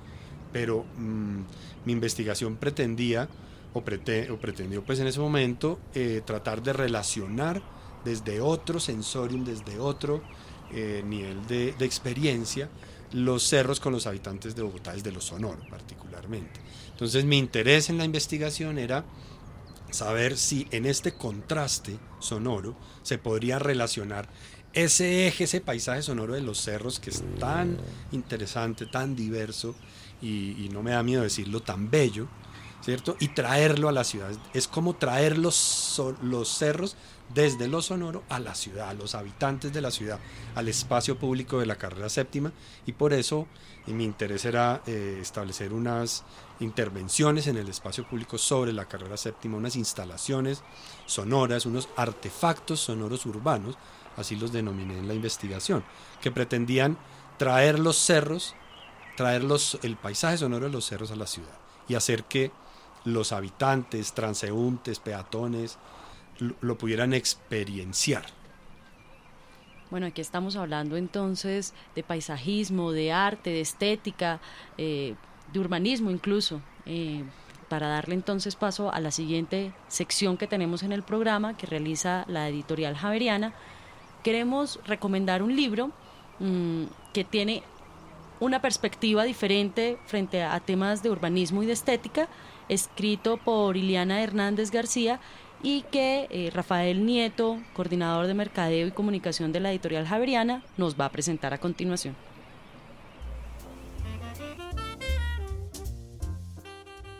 pero 0.52 0.84
mm, 0.96 1.40
mi 1.84 1.92
investigación 1.92 2.56
pretendía, 2.56 3.28
o, 3.72 3.82
pretendió 3.82 4.84
pues 4.84 4.98
en 5.00 5.06
ese 5.06 5.20
momento, 5.20 5.78
eh, 5.94 6.22
tratar 6.24 6.62
de 6.62 6.72
relacionar 6.72 7.62
desde 8.04 8.40
otro 8.40 8.80
sensorium, 8.80 9.44
desde 9.44 9.78
otro 9.78 10.22
eh, 10.72 11.02
nivel 11.06 11.46
de, 11.46 11.74
experiencia, 11.80 12.68
los 13.12 13.42
cerros 13.42 13.80
con 13.80 13.92
los 13.92 14.06
habitantes 14.06 14.56
de 14.56 14.62
Bogotá, 14.62 14.92
desde 14.92 15.12
los 15.12 15.24
sonoro 15.24 15.60
particularmente. 15.68 16.60
Entonces 16.90 17.24
mi 17.24 17.38
interés 17.38 17.90
en 17.90 17.98
la 17.98 18.04
investigación 18.04 18.78
era 18.78 19.04
saber 19.90 20.38
si 20.38 20.66
en 20.70 20.86
este 20.86 21.12
contraste 21.12 21.98
sonoro 22.20 22.74
se 23.02 23.18
podría 23.18 23.58
relacionar 23.58 24.28
ese 24.72 25.26
eje, 25.26 25.44
ese 25.44 25.60
paisaje 25.60 26.02
sonoro 26.02 26.34
de 26.34 26.40
los 26.40 26.58
cerros 26.58 26.98
que 26.98 27.10
es 27.10 27.22
tan 27.38 27.76
interesante, 28.10 28.86
tan 28.86 29.14
diverso 29.14 29.74
y, 30.22 30.68
no 30.72 30.82
me 30.82 30.92
da 30.92 31.02
miedo 31.02 31.22
decirlo, 31.22 31.60
tan 31.60 31.90
bello, 31.90 32.28
¿cierto? 32.82 33.16
Y 33.20 33.28
traerlo 33.28 33.88
a 33.88 33.92
la 33.92 34.04
ciudad. 34.04 34.30
Es 34.52 34.68
como 34.68 34.94
traer 34.94 35.38
los, 35.38 36.00
los 36.22 36.48
cerros 36.48 36.96
desde 37.34 37.68
lo 37.68 37.80
sonoro 37.80 38.22
a 38.28 38.38
la 38.38 38.54
ciudad, 38.54 38.90
a 38.90 38.94
los 38.94 39.14
habitantes 39.14 39.72
de 39.72 39.80
la 39.80 39.90
ciudad, 39.90 40.18
al 40.54 40.68
espacio 40.68 41.16
público 41.18 41.58
de 41.60 41.66
la 41.66 41.76
carrera 41.76 42.08
séptima 42.08 42.52
y 42.84 42.92
por 42.92 43.12
eso 43.12 43.46
mi 43.86 44.04
interés 44.04 44.44
era 44.44 44.82
eh, 44.86 45.18
establecer 45.20 45.72
unas 45.72 46.24
intervenciones 46.60 47.46
en 47.46 47.56
el 47.56 47.68
espacio 47.68 48.06
público 48.06 48.38
sobre 48.38 48.72
la 48.72 48.86
carrera 48.86 49.16
séptima, 49.16 49.56
unas 49.56 49.76
instalaciones 49.76 50.62
sonoras, 51.06 51.66
unos 51.66 51.88
artefactos 51.96 52.80
sonoros 52.80 53.26
urbanos, 53.26 53.76
así 54.16 54.36
los 54.36 54.52
denominé 54.52 54.98
en 54.98 55.08
la 55.08 55.14
investigación, 55.14 55.84
que 56.20 56.30
pretendían 56.30 56.98
traer 57.38 57.78
los 57.78 57.96
cerros, 57.96 58.54
traer 59.16 59.42
el 59.82 59.96
paisaje 59.96 60.38
sonoro 60.38 60.66
de 60.66 60.72
los 60.72 60.84
cerros 60.84 61.10
a 61.10 61.16
la 61.16 61.26
ciudad 61.26 61.58
y 61.88 61.94
hacer 61.94 62.24
que 62.24 62.52
los 63.04 63.32
habitantes, 63.32 64.12
transeúntes, 64.12 64.98
peatones, 64.98 65.78
lo 66.60 66.78
pudieran 66.78 67.12
experienciar. 67.14 68.24
Bueno, 69.90 70.06
aquí 70.06 70.20
estamos 70.20 70.56
hablando 70.56 70.96
entonces 70.96 71.74
de 71.94 72.02
paisajismo, 72.02 72.92
de 72.92 73.12
arte, 73.12 73.50
de 73.50 73.60
estética, 73.60 74.40
eh, 74.78 75.14
de 75.52 75.60
urbanismo 75.60 76.10
incluso. 76.10 76.62
Eh, 76.86 77.24
para 77.68 77.88
darle 77.88 78.14
entonces 78.14 78.56
paso 78.56 78.92
a 78.92 79.00
la 79.00 79.10
siguiente 79.10 79.72
sección 79.88 80.36
que 80.36 80.46
tenemos 80.46 80.82
en 80.82 80.92
el 80.92 81.02
programa 81.02 81.56
que 81.56 81.66
realiza 81.66 82.24
la 82.28 82.48
editorial 82.48 82.96
Javeriana, 82.96 83.54
queremos 84.22 84.78
recomendar 84.86 85.42
un 85.42 85.56
libro 85.56 85.90
mm, 86.38 86.84
que 87.12 87.24
tiene 87.24 87.62
una 88.42 88.60
perspectiva 88.60 89.22
diferente 89.22 89.98
frente 90.04 90.42
a 90.42 90.58
temas 90.58 91.04
de 91.04 91.10
urbanismo 91.10 91.62
y 91.62 91.66
de 91.66 91.74
estética, 91.74 92.28
escrito 92.68 93.36
por 93.36 93.76
Iliana 93.76 94.20
Hernández 94.20 94.72
García 94.72 95.20
y 95.62 95.82
que 95.92 96.26
eh, 96.28 96.50
Rafael 96.52 97.06
Nieto, 97.06 97.60
coordinador 97.72 98.26
de 98.26 98.34
Mercadeo 98.34 98.88
y 98.88 98.90
Comunicación 98.90 99.52
de 99.52 99.60
la 99.60 99.70
editorial 99.70 100.08
Javeriana, 100.08 100.64
nos 100.76 100.98
va 100.98 101.04
a 101.04 101.12
presentar 101.12 101.54
a 101.54 101.58
continuación. 101.58 102.16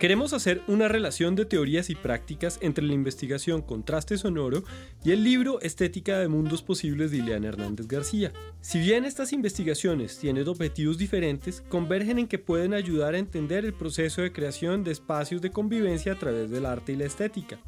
Queremos 0.02 0.32
hacer 0.32 0.62
una 0.66 0.88
relación 0.88 1.36
de 1.36 1.44
teorías 1.44 1.88
y 1.88 1.94
prácticas 1.94 2.58
entre 2.60 2.84
la 2.84 2.92
investigación 2.92 3.62
Contraste 3.62 4.18
Sonoro 4.18 4.64
y 5.04 5.12
el 5.12 5.22
libro 5.22 5.60
Estética 5.60 6.18
de 6.18 6.26
Mundos 6.26 6.60
Posibles 6.60 7.12
de 7.12 7.18
Ileana 7.18 7.46
Hernández 7.46 7.86
García. 7.86 8.32
Si 8.60 8.80
bien 8.80 9.04
estas 9.04 9.32
investigaciones 9.32 10.18
tienen 10.18 10.48
objetivos 10.48 10.98
diferentes, 10.98 11.60
convergen 11.68 12.18
en 12.18 12.26
que 12.26 12.40
pueden 12.40 12.74
ayudar 12.74 13.14
a 13.14 13.18
entender 13.18 13.64
el 13.64 13.74
proceso 13.74 14.22
de 14.22 14.32
creación 14.32 14.82
de 14.82 14.90
espacios 14.90 15.40
de 15.40 15.52
convivencia 15.52 16.14
a 16.14 16.18
través 16.18 16.50
del 16.50 16.66
arte 16.66 16.94
y 16.94 16.96
la 16.96 17.04
estética. 17.04 17.60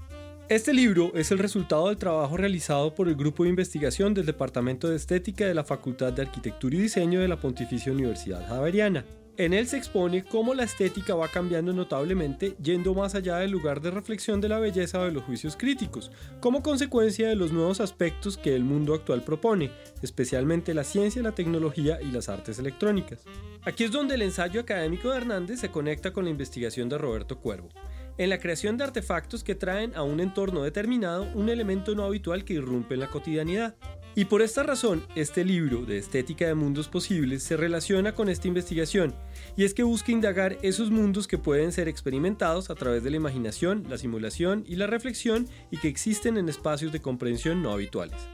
Este 0.49 0.75
libro 0.75 1.13
es 1.15 1.31
el 1.31 1.39
resultado 1.39 1.87
del 1.87 1.99
trabajo 1.99 2.37
realizado 2.37 2.97
por 2.97 3.07
el 3.07 3.15
Grupo 3.15 3.45
de 3.45 3.51
Investigación 3.51 4.13
del 4.13 4.27
Departamento 4.27 4.89
de 4.89 4.97
Estética 4.97 5.47
de 5.47 5.55
la 5.55 5.63
Facultad 5.63 6.13
de 6.13 6.23
Arquitectura 6.23 6.75
y 6.75 6.81
Diseño 6.81 7.21
de 7.21 7.29
la 7.29 7.39
Pontificia 7.39 7.93
Universidad 7.93 8.45
Javeriana. 8.49 9.05
En 9.37 9.53
él 9.53 9.67
se 9.67 9.77
expone 9.77 10.25
cómo 10.25 10.55
la 10.55 10.63
estética 10.63 11.17
va 11.17 11.27
cambiando 11.27 11.73
notablemente 11.73 12.55
yendo 12.63 12.95
más 12.95 13.17
allá 13.17 13.39
del 13.39 13.51
lugar 13.51 13.81
de 13.81 13.91
reflexión 13.91 14.41
de 14.41 14.49
la 14.49 14.61
belleza 14.61 15.01
o 15.01 15.05
de 15.07 15.11
los 15.11 15.25
juicios 15.25 15.57
críticos, 15.57 16.13
como 16.39 16.63
consecuencia 16.63 17.29
de 17.29 17.35
los 17.35 17.51
nuevos 17.51 17.81
aspectos 17.81 18.37
que 18.37 18.55
el 18.55 18.63
mundo 18.63 18.95
actual 18.95 19.23
propone, 19.25 19.73
especialmente 20.03 20.73
la 20.73 20.85
ciencia, 20.85 21.21
la 21.21 21.33
tecnología 21.33 22.01
y 22.01 22.13
las 22.13 22.29
artes 22.29 22.61
electrónicas. 22.61 23.25
Aquí 23.65 23.83
es 23.83 23.91
donde 23.91 24.15
el 24.15 24.23
ensayo 24.23 24.61
académico 24.61 25.11
de 25.11 25.17
Hernández 25.17 25.59
se 25.59 25.71
conecta 25.71 26.13
con 26.13 26.27
la 26.27 26.31
investigación 26.31 26.89
de 26.89 26.99
Roberto 26.99 27.41
Cuervo 27.41 27.71
en 28.19 28.31
la 28.31 28.39
creación 28.39 28.77
de 28.77 28.85
artefactos 28.85 29.43
que 29.43 29.55
traen 29.55 29.95
a 29.95 30.03
un 30.03 30.21
entorno 30.21 30.63
determinado 30.63 31.29
un 31.35 31.49
elemento 31.49 31.95
no 31.95 32.05
habitual 32.05 32.45
que 32.45 32.55
irrumpe 32.55 32.95
en 32.95 33.01
la 33.01 33.11
cotidianidad. 33.11 33.77
Y 34.17 34.27
por 34.27 34.43
esta 34.43 34.63
razón, 34.63 35.03
este 35.17 35.45
libro 35.45 35.85
de 35.85 35.99
Estética 35.99 36.47
de 36.47 36.55
Mundos 36.55 36.87
Posibles 36.87 37.43
se 37.43 37.57
relaciona 37.57 38.15
con 38.15 38.29
esta 38.29 38.47
investigación, 38.47 39.13
y 39.57 39.65
es 39.65 39.75
que 39.75 39.83
busca 39.83 40.13
indagar 40.13 40.57
esos 40.63 40.93
mundos 40.93 41.27
que 41.27 41.39
pueden 41.39 41.73
ser 41.73 41.89
experimentados 41.89 42.71
a 42.71 42.77
través 42.77 43.03
de 43.03 43.11
la 43.11 43.17
imaginación, 43.17 43.85
la 43.89 43.99
simulación 43.99 44.65
y 44.69 44.77
la 44.77 44.87
reflexión 44.87 45.49
y 45.73 45.79
que 45.79 45.89
existen 45.89 46.37
en 46.37 46.49
espacios 46.49 46.93
de 46.93 47.01
comprensión 47.01 47.61
no 47.61 47.73
habituales. 47.73 48.29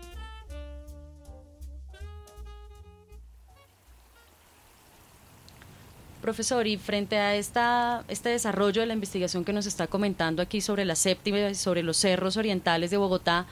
Profesor, 6.21 6.67
y 6.67 6.77
frente 6.77 7.17
a 7.17 7.35
esta, 7.35 8.05
este 8.09 8.29
desarrollo 8.29 8.83
de 8.83 8.87
la 8.87 8.93
investigación 8.93 9.43
que 9.43 9.55
nos 9.55 9.65
está 9.65 9.87
comentando 9.87 10.43
aquí 10.43 10.61
sobre 10.61 10.85
la 10.85 10.95
séptima 10.95 11.39
y 11.39 11.55
sobre 11.55 11.83
los 11.83 11.97
cerros 11.97 12.37
orientales 12.37 12.91
de 12.91 12.99
Bogotá, 12.99 13.47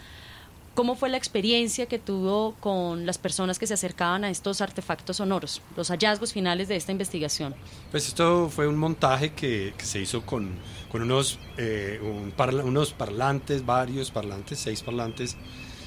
¿cómo 0.74 0.94
fue 0.94 1.08
la 1.08 1.16
experiencia 1.16 1.86
que 1.86 1.98
tuvo 1.98 2.54
con 2.60 3.06
las 3.06 3.16
personas 3.16 3.58
que 3.58 3.66
se 3.66 3.72
acercaban 3.72 4.22
a 4.24 4.30
estos 4.30 4.60
artefactos 4.60 5.16
sonoros, 5.16 5.62
los 5.78 5.88
hallazgos 5.88 6.34
finales 6.34 6.68
de 6.68 6.76
esta 6.76 6.92
investigación? 6.92 7.54
Pues 7.90 8.06
esto 8.06 8.50
fue 8.50 8.68
un 8.68 8.76
montaje 8.76 9.32
que, 9.32 9.72
se 9.78 10.00
hizo 10.00 10.26
con, 10.26 10.50
unos, 10.92 11.38
eh, 11.56 11.98
unos 12.02 12.92
parlantes, 12.92 13.64
varios 13.64 14.10
parlantes, 14.10 14.58
seis 14.58 14.82
parlantes 14.82 15.38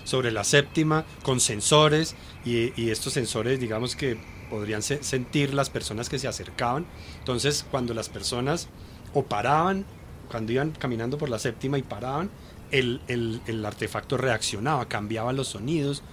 sobre 0.04 0.32
la 0.32 0.44
séptima, 0.44 1.06
con 1.22 1.40
sensores, 1.40 2.16
y 2.44 2.90
estos 2.90 3.14
sensores, 3.14 3.60
digamos 3.60 3.96
que 3.96 4.41
podrían 4.52 4.84
sentir 4.84 5.54
las 5.54 5.70
personas 5.70 6.10
que 6.10 6.20
se 6.20 6.28
acercaban. 6.28 6.86
Entonces, 7.20 7.66
cuando 7.72 7.94
las 7.94 8.10
personas 8.10 8.68
o 9.14 9.24
paraban, 9.24 9.86
cuando 10.30 10.52
iban 10.52 10.72
caminando 10.72 11.18
por 11.18 11.30
la 11.30 11.40
séptima 11.40 11.78
y 11.78 11.84
paraban, 11.84 12.30
el, 12.72 13.02
el, 13.08 13.66
artefacto 13.66 14.18
reaccionaba, 14.18 14.88
cambiaba 14.88 15.34
los 15.34 15.48
sonidos, 15.48 16.04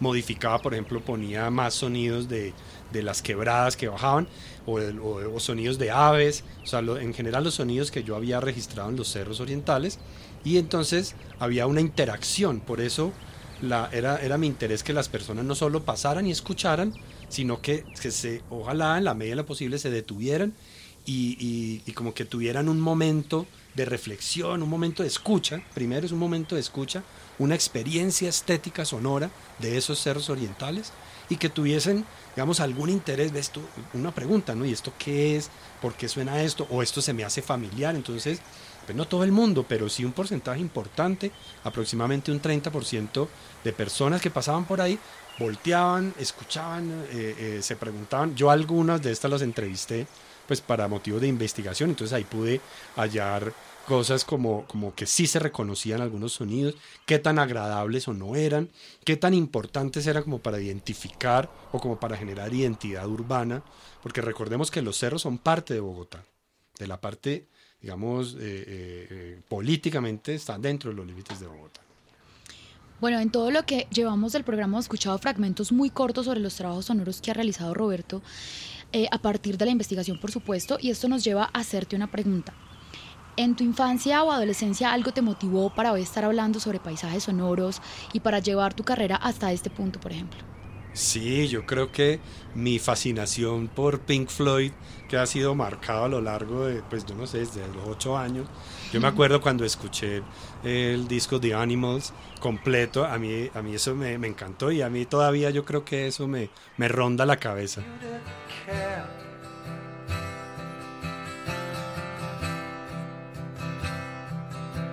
modificaba, 0.00 0.60
por 0.60 0.74
ejemplo, 0.74 1.00
ponía 1.00 1.50
más 1.50 1.74
sonidos 1.74 2.28
de, 2.28 2.54
de 2.92 3.02
las 3.02 3.20
quebradas 3.20 3.76
que 3.76 3.88
bajaban 3.88 4.28
o, 4.66 5.40
sonidos 5.40 5.78
de 5.78 5.90
aves, 5.90 6.44
o 6.62 6.66
sea, 6.66 6.80
en 6.80 7.14
general 7.14 7.44
los 7.44 7.54
sonidos 7.54 7.90
que 7.90 8.04
yo 8.04 8.16
había 8.16 8.40
registrado 8.40 8.90
en 8.90 8.96
los 8.96 9.08
cerros 9.08 9.40
orientales 9.40 9.98
y 10.44 10.58
entonces 10.58 11.14
había 11.38 11.66
una 11.66 11.80
interacción, 11.80 12.60
por 12.60 12.80
eso 12.80 13.12
era, 13.92 14.18
era 14.18 14.38
mi 14.38 14.46
interés 14.46 14.82
que 14.84 14.92
las 14.92 15.08
personas 15.08 15.44
no 15.44 15.54
solo 15.54 15.84
pasaran 15.84 16.26
y 16.26 16.30
escucharan, 16.30 16.94
sino 17.28 17.60
que, 17.60 17.84
que 18.00 18.10
se, 18.10 18.42
ojalá 18.50 18.98
en 18.98 19.04
la 19.04 19.14
medida 19.14 19.32
de 19.32 19.42
lo 19.42 19.46
posible 19.46 19.78
se 19.78 19.90
detuvieran 19.90 20.54
y, 21.06 21.82
y, 21.86 21.92
como 21.92 22.12
que 22.12 22.26
tuvieran 22.26 22.68
un 22.68 22.80
momento 22.80 23.46
de 23.74 23.86
reflexión, 23.86 24.62
un 24.62 24.68
momento 24.68 25.02
de 25.02 25.08
escucha, 25.08 25.62
primero 25.72 26.04
es 26.04 26.12
un 26.12 26.18
momento 26.18 26.54
de 26.54 26.60
escucha, 26.60 27.02
una 27.38 27.54
experiencia 27.54 28.28
estética 28.28 28.84
sonora 28.84 29.30
de 29.58 29.78
esos 29.78 30.00
cerros 30.02 30.28
orientales 30.28 30.92
y 31.30 31.36
que 31.36 31.48
tuviesen, 31.48 32.04
digamos, 32.36 32.60
algún 32.60 32.90
interés 32.90 33.32
de 33.32 33.40
esto, 33.40 33.62
una 33.94 34.14
pregunta, 34.14 34.54
¿no? 34.54 34.66
¿Y 34.66 34.72
esto 34.72 34.92
qué 34.98 35.36
es? 35.36 35.50
¿Por 35.80 35.94
qué 35.94 36.08
suena 36.08 36.42
esto? 36.42 36.66
¿O 36.70 36.82
esto 36.82 37.00
se 37.00 37.14
me 37.14 37.24
hace 37.24 37.40
familiar? 37.40 37.94
Entonces, 37.94 38.40
no 38.94 39.06
todo 39.06 39.24
el 39.24 39.32
mundo, 39.32 39.64
pero 39.68 39.88
sí 39.88 40.04
un 40.04 40.12
porcentaje 40.12 40.60
importante, 40.60 41.30
aproximadamente 41.64 42.32
un 42.32 42.40
30% 42.40 43.28
de 43.64 43.72
personas 43.72 44.20
que 44.20 44.30
pasaban 44.30 44.64
por 44.64 44.80
ahí, 44.80 44.98
volteaban, 45.38 46.14
escuchaban, 46.18 47.04
eh, 47.10 47.34
eh, 47.38 47.58
se 47.62 47.76
preguntaban. 47.76 48.34
Yo 48.34 48.50
algunas 48.50 49.02
de 49.02 49.12
estas 49.12 49.30
las 49.30 49.42
entrevisté 49.42 50.06
pues 50.48 50.62
para 50.62 50.88
motivos 50.88 51.20
de 51.20 51.28
investigación. 51.28 51.90
Entonces 51.90 52.14
ahí 52.14 52.24
pude 52.24 52.60
hallar 52.96 53.52
cosas 53.86 54.24
como, 54.24 54.66
como 54.66 54.94
que 54.94 55.06
sí 55.06 55.26
se 55.26 55.38
reconocían 55.38 56.00
algunos 56.00 56.32
sonidos, 56.32 56.74
qué 57.06 57.18
tan 57.18 57.38
agradables 57.38 58.08
o 58.08 58.14
no 58.14 58.34
eran, 58.34 58.68
qué 59.04 59.16
tan 59.16 59.34
importantes 59.34 60.06
eran 60.06 60.24
como 60.24 60.40
para 60.40 60.60
identificar 60.60 61.50
o 61.72 61.80
como 61.80 62.00
para 62.00 62.16
generar 62.16 62.52
identidad 62.52 63.06
urbana, 63.06 63.62
porque 64.02 64.20
recordemos 64.20 64.70
que 64.70 64.82
los 64.82 64.96
cerros 64.98 65.22
son 65.22 65.38
parte 65.38 65.74
de 65.74 65.80
Bogotá, 65.80 66.24
de 66.78 66.86
la 66.86 67.00
parte, 67.00 67.48
digamos, 67.80 68.34
eh, 68.34 68.38
eh, 68.40 69.06
eh, 69.10 69.40
políticamente 69.48 70.34
están 70.34 70.60
dentro 70.60 70.90
de 70.90 70.96
los 70.96 71.06
límites 71.06 71.40
de 71.40 71.46
Bogotá. 71.46 71.80
Bueno, 73.00 73.20
en 73.20 73.30
todo 73.30 73.50
lo 73.52 73.64
que 73.64 73.86
llevamos 73.90 74.32
del 74.32 74.42
programa 74.42 74.72
hemos 74.72 74.86
escuchado 74.86 75.16
fragmentos 75.18 75.70
muy 75.70 75.88
cortos 75.88 76.26
sobre 76.26 76.40
los 76.40 76.56
trabajos 76.56 76.86
sonoros 76.86 77.20
que 77.20 77.30
ha 77.30 77.34
realizado 77.34 77.72
Roberto, 77.74 78.22
a 79.10 79.18
partir 79.18 79.58
de 79.58 79.66
la 79.66 79.70
investigación, 79.70 80.18
por 80.18 80.32
supuesto, 80.32 80.78
y 80.80 80.90
esto 80.90 81.08
nos 81.08 81.22
lleva 81.22 81.44
a 81.52 81.60
hacerte 81.60 81.94
una 81.94 82.10
pregunta. 82.10 82.54
¿En 83.36 83.54
tu 83.54 83.62
infancia 83.62 84.24
o 84.24 84.32
adolescencia 84.32 84.92
algo 84.92 85.12
te 85.12 85.22
motivó 85.22 85.72
para 85.72 85.92
hoy 85.92 86.02
estar 86.02 86.24
hablando 86.24 86.58
sobre 86.58 86.80
paisajes 86.80 87.24
sonoros 87.24 87.80
y 88.12 88.20
para 88.20 88.40
llevar 88.40 88.74
tu 88.74 88.82
carrera 88.82 89.14
hasta 89.14 89.52
este 89.52 89.70
punto, 89.70 90.00
por 90.00 90.10
ejemplo? 90.10 90.40
Sí, 90.92 91.46
yo 91.46 91.64
creo 91.64 91.92
que 91.92 92.18
mi 92.56 92.80
fascinación 92.80 93.68
por 93.68 94.00
Pink 94.00 94.28
Floyd, 94.30 94.72
que 95.08 95.16
ha 95.16 95.26
sido 95.26 95.54
marcado 95.54 96.04
a 96.04 96.08
lo 96.08 96.20
largo 96.20 96.66
de, 96.66 96.82
pues 96.82 97.04
yo 97.06 97.14
no 97.14 97.26
sé, 97.26 97.38
desde 97.38 97.66
los 97.68 97.86
ocho 97.86 98.16
años. 98.16 98.46
Yo 98.92 99.00
me 99.00 99.08
acuerdo 99.08 99.40
cuando 99.40 99.64
escuché 99.64 100.22
el 100.62 101.08
disco 101.08 101.40
The 101.40 101.54
Animals 101.54 102.12
completo, 102.40 103.04
a 103.04 103.18
mí, 103.18 103.50
a 103.54 103.62
mí 103.62 103.74
eso 103.74 103.94
me, 103.94 104.14
encantó 104.14 104.70
y 104.70 104.82
a 104.82 104.88
mí 104.88 105.06
todavía 105.06 105.50
yo 105.50 105.64
creo 105.64 105.84
que 105.84 106.06
eso 106.06 106.28
me, 106.28 106.50
me 106.76 106.88
ronda 106.88 107.26
la 107.26 107.36
cabeza. 107.36 107.82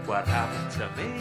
what 0.08 0.28
happened 0.28 0.72
to 0.72 0.88
me. 0.96 1.20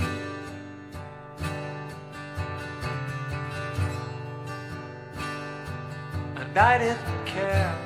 And 6.37 6.59
I 6.59 6.79
didn't 6.79 7.27
care. 7.27 7.84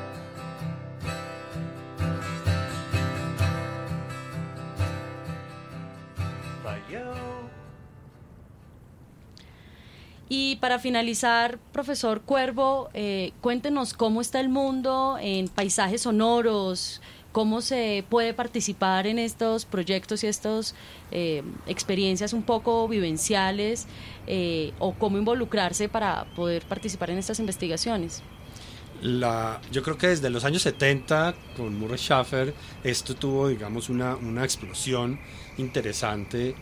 Y 10.31 10.57
para 10.57 10.79
finalizar, 10.79 11.59
profesor 11.73 12.21
Cuervo, 12.21 12.91
eh, 12.93 13.33
cuéntenos 13.41 13.95
cómo 13.95 14.21
está 14.21 14.41
el 14.41 14.51
mundo 14.51 15.17
en 15.21 15.49
paisajes 15.49 16.03
sonoros, 16.03 17.01
cómo 17.33 17.63
se 17.63 18.05
puede 18.11 18.35
participar 18.35 19.07
en 19.07 19.19
estos 19.19 19.65
proyectos 19.65 20.25
y 20.25 20.27
estas 20.27 20.75
eh, 21.13 21.43
experiencias 21.67 22.35
un 22.35 22.43
poco 22.43 22.89
vivenciales 22.89 23.87
eh, 24.27 24.73
o 24.79 24.93
cómo 24.93 25.17
involucrarse 25.17 25.89
para 25.89 26.27
poder 26.37 26.65
participar 26.67 27.11
en 27.11 27.19
estas 27.19 27.39
investigaciones. 27.41 28.23
La, 29.01 29.61
yo 29.71 29.83
creo 29.83 29.97
que 29.97 30.09
desde 30.09 30.29
los 30.29 30.45
años 30.45 30.63
70 30.63 31.35
con 31.57 31.79
Murray 31.79 31.99
Schaffer 31.99 32.53
esto 32.83 33.15
tuvo 33.15 33.47
digamos 33.47 33.89
una, 33.89 34.17
una 34.17 34.43
explosión 34.43 35.21
interesante 35.57 36.57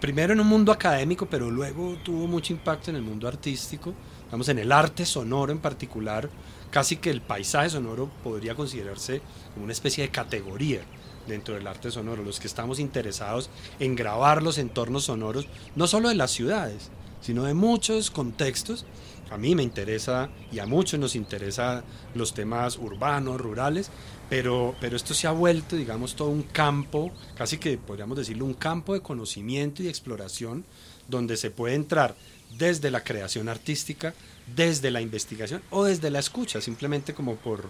primero 0.00 0.32
en 0.32 0.40
un 0.40 0.46
mundo 0.46 0.72
académico 0.72 1.26
pero 1.26 1.50
luego 1.50 1.96
tuvo 2.02 2.26
mucho 2.26 2.52
impacto 2.52 2.90
en 2.90 2.96
el 2.96 3.02
mundo 3.02 3.28
artístico 3.28 3.94
digamos 4.24 4.48
en 4.48 4.58
el 4.58 4.72
arte 4.72 5.04
sonoro 5.04 5.52
en 5.52 5.58
particular 5.58 6.28
casi 6.70 6.96
que 6.96 7.10
el 7.10 7.20
paisaje 7.20 7.70
sonoro 7.70 8.10
podría 8.22 8.54
considerarse 8.54 9.20
como 9.52 9.64
una 9.64 9.72
especie 9.72 10.04
de 10.04 10.10
categoría 10.10 10.82
dentro 11.26 11.54
del 11.54 11.66
arte 11.66 11.90
sonoro, 11.90 12.22
los 12.22 12.40
que 12.40 12.46
estamos 12.46 12.78
interesados 12.78 13.50
en 13.78 13.96
grabar 13.96 14.42
los 14.42 14.58
entornos 14.58 15.04
sonoros, 15.04 15.46
no 15.76 15.86
solo 15.86 16.08
de 16.08 16.14
las 16.14 16.30
ciudades, 16.30 16.90
sino 17.20 17.44
de 17.44 17.54
muchos 17.54 18.10
contextos. 18.10 18.84
A 19.30 19.38
mí 19.38 19.54
me 19.54 19.62
interesa 19.62 20.28
y 20.50 20.58
a 20.58 20.66
muchos 20.66 20.98
nos 20.98 21.14
interesa 21.14 21.84
los 22.14 22.34
temas 22.34 22.76
urbanos, 22.76 23.40
rurales, 23.40 23.90
pero, 24.30 24.76
pero 24.80 24.96
esto 24.96 25.12
se 25.12 25.26
ha 25.26 25.32
vuelto, 25.32 25.76
digamos, 25.76 26.14
todo 26.14 26.28
un 26.28 26.44
campo, 26.44 27.12
casi 27.36 27.58
que 27.58 27.76
podríamos 27.76 28.16
decirlo, 28.16 28.44
un 28.46 28.54
campo 28.54 28.94
de 28.94 29.00
conocimiento 29.00 29.82
y 29.82 29.88
exploración 29.88 30.64
donde 31.08 31.36
se 31.36 31.50
puede 31.50 31.74
entrar 31.74 32.14
desde 32.56 32.90
la 32.92 33.02
creación 33.02 33.48
artística, 33.48 34.14
desde 34.54 34.90
la 34.92 35.00
investigación 35.00 35.62
o 35.70 35.84
desde 35.84 36.10
la 36.10 36.20
escucha, 36.20 36.60
simplemente 36.60 37.12
como 37.12 37.36
por, 37.36 37.68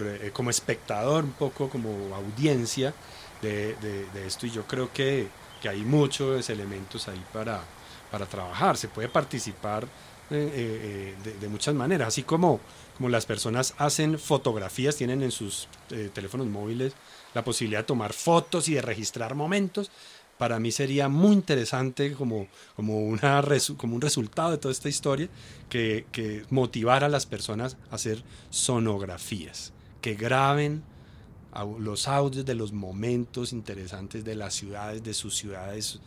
eh, 0.00 0.30
como 0.32 0.50
espectador, 0.50 1.24
un 1.24 1.32
poco 1.32 1.68
como 1.68 2.14
audiencia 2.14 2.94
de, 3.42 3.76
esto. 4.24 4.46
Y 4.46 4.50
yo 4.50 4.64
creo 4.66 4.92
que, 4.92 5.28
hay 5.68 5.80
muchos 5.80 6.48
elementos 6.48 7.08
ahí 7.08 7.20
para, 7.32 7.60
para 8.12 8.24
trabajar. 8.26 8.76
Se 8.76 8.86
puede 8.86 9.08
participar 9.08 9.82
eh, 10.30 11.14
eh, 11.24 11.34
de, 11.40 11.48
muchas 11.48 11.74
maneras, 11.74 12.08
así 12.08 12.22
como, 12.22 12.60
como 12.96 13.08
las 13.08 13.26
personas 13.26 13.74
hacen 13.78 14.18
fotografías, 14.18 14.96
tienen 14.96 15.22
en 15.22 15.30
sus 15.30 15.68
teléfonos 16.14 16.46
móviles 16.46 16.94
la 17.34 17.44
posibilidad 17.44 17.80
de 17.80 17.84
tomar 17.84 18.12
fotos 18.12 18.68
y 18.68 18.74
de 18.74 18.82
registrar 18.82 19.34
momentos 19.34 19.90
para 20.38 20.60
mí 20.60 20.70
sería 20.70 21.08
muy 21.08 21.32
interesante 21.32 22.12
como, 22.12 22.46
como 22.74 22.98
un 22.98 24.00
resultado 24.00 24.50
de 24.50 24.58
toda 24.58 24.72
esta 24.72 24.88
historia 24.88 25.28
que, 25.68 26.06
que 26.12 26.44
motivar 26.50 27.04
a 27.04 27.08
las 27.08 27.26
personas 27.26 27.76
a 27.90 27.94
hacer 27.94 28.22
sonografías, 28.50 29.72
que 30.00 30.14
graben 30.14 30.82
los 31.78 32.06
audios 32.06 32.44
de 32.44 32.54
los 32.54 32.72
momentos 32.72 33.52
interesantes 33.52 34.24
de 34.24 34.34
las 34.34 34.52
ciudades, 34.52 35.02
de 35.02 35.14
sus 35.14 35.34
ciudades, 35.36 36.00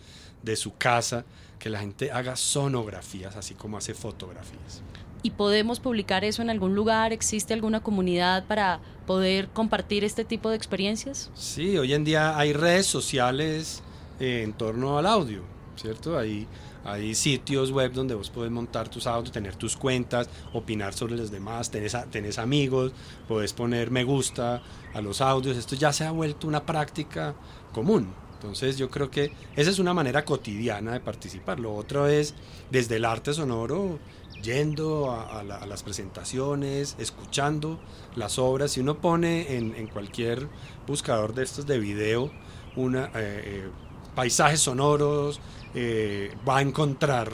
de 0.43 0.55
su 0.55 0.77
casa, 0.77 1.25
que 1.57 1.69
la 1.69 1.79
gente 1.79 2.11
haga 2.11 2.35
sonografías, 2.35 3.35
así 3.35 3.55
como 3.55 3.77
hace 3.77 3.95
fotografías. 3.95 4.83
¿Y 5.21 5.31
podemos 5.31 5.79
publicar 5.79 6.23
eso 6.23 6.41
en 6.41 6.49
algún 6.49 6.75
lugar? 6.75 7.11
¿Existe 7.11 7.53
alguna 7.53 7.81
comunidad 7.81 8.45
para 8.45 8.79
poder 9.05 9.49
compartir 9.49 10.05
este 10.05 10.23
tipo 10.23 10.49
de 10.49 10.55
experiencias? 10.55 11.29
Sí, 11.33 11.77
hoy 11.77 11.93
en 11.93 12.05
día 12.05 12.37
hay 12.37 12.53
redes 12.53 12.85
sociales 12.85 13.83
eh, 14.19 14.43
en 14.43 14.53
torno 14.53 14.97
al 14.97 15.05
audio, 15.05 15.43
¿cierto? 15.75 16.17
Hay, 16.17 16.47
hay 16.85 17.15
sitios 17.15 17.71
web 17.71 17.91
donde 17.91 18.15
vos 18.15 18.29
puedes 18.29 18.51
montar 18.51 18.87
tus 18.87 19.07
audios, 19.07 19.33
tener 19.33 19.55
tus 19.55 19.75
cuentas, 19.75 20.29
opinar 20.53 20.93
sobre 20.93 21.17
los 21.17 21.31
demás, 21.31 21.69
tenés, 21.69 21.97
tenés 22.11 22.39
amigos, 22.39 22.93
puedes 23.27 23.51
poner 23.51 23.91
me 23.91 24.05
gusta 24.05 24.61
a 24.93 25.01
los 25.01 25.19
audios. 25.19 25.57
Esto 25.57 25.75
ya 25.75 25.91
se 25.91 26.05
ha 26.05 26.11
vuelto 26.11 26.47
una 26.47 26.65
práctica 26.65 27.35
común. 27.73 28.13
Entonces 28.39 28.77
yo 28.77 28.89
creo 28.89 29.11
que 29.11 29.33
esa 29.57 29.69
es 29.69 29.79
una 29.79 29.93
manera 29.93 30.23
cotidiana 30.23 30.93
de 30.93 31.01
participar. 31.01 31.59
Lo 31.59 31.75
otro 31.75 32.07
es 32.07 32.35
desde 32.71 32.95
el 32.95 33.03
arte 33.03 33.33
sonoro, 33.33 33.99
yendo 34.41 35.11
a, 35.11 35.43
las 35.43 35.83
presentaciones, 35.83 36.95
escuchando 36.99 37.79
las 38.15 38.39
obras. 38.39 38.71
Si 38.71 38.79
uno 38.79 38.99
pone 38.99 39.55
en, 39.55 39.87
cualquier 39.87 40.47
buscador 40.87 41.33
de 41.33 41.43
estos 41.43 41.65
de 41.65 41.79
video 41.79 42.31
eh, 42.77 43.09
eh, 43.15 43.69
paisajes 44.15 44.61
sonoros, 44.61 45.39
eh, 45.73 46.35
va 46.47 46.57
a 46.57 46.61
encontrar 46.61 47.31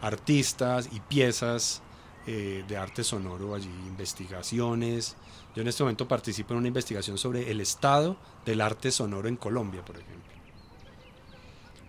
artistas 0.00 0.88
y 0.92 1.00
piezas 1.00 1.82
de 2.26 2.76
arte 2.76 3.04
sonoro 3.04 3.54
allí, 3.54 3.70
investigaciones. 3.86 5.16
Yo 5.56 5.62
en 5.62 5.68
este 5.68 5.82
momento 5.82 6.06
participo 6.06 6.52
en 6.52 6.58
una 6.58 6.68
investigación 6.68 7.16
sobre 7.16 7.50
el 7.50 7.62
estado 7.62 8.18
del 8.44 8.60
arte 8.60 8.90
sonoro 8.90 9.28
en 9.28 9.36
Colombia, 9.36 9.82
por 9.82 9.96
ejemplo. 9.96 10.37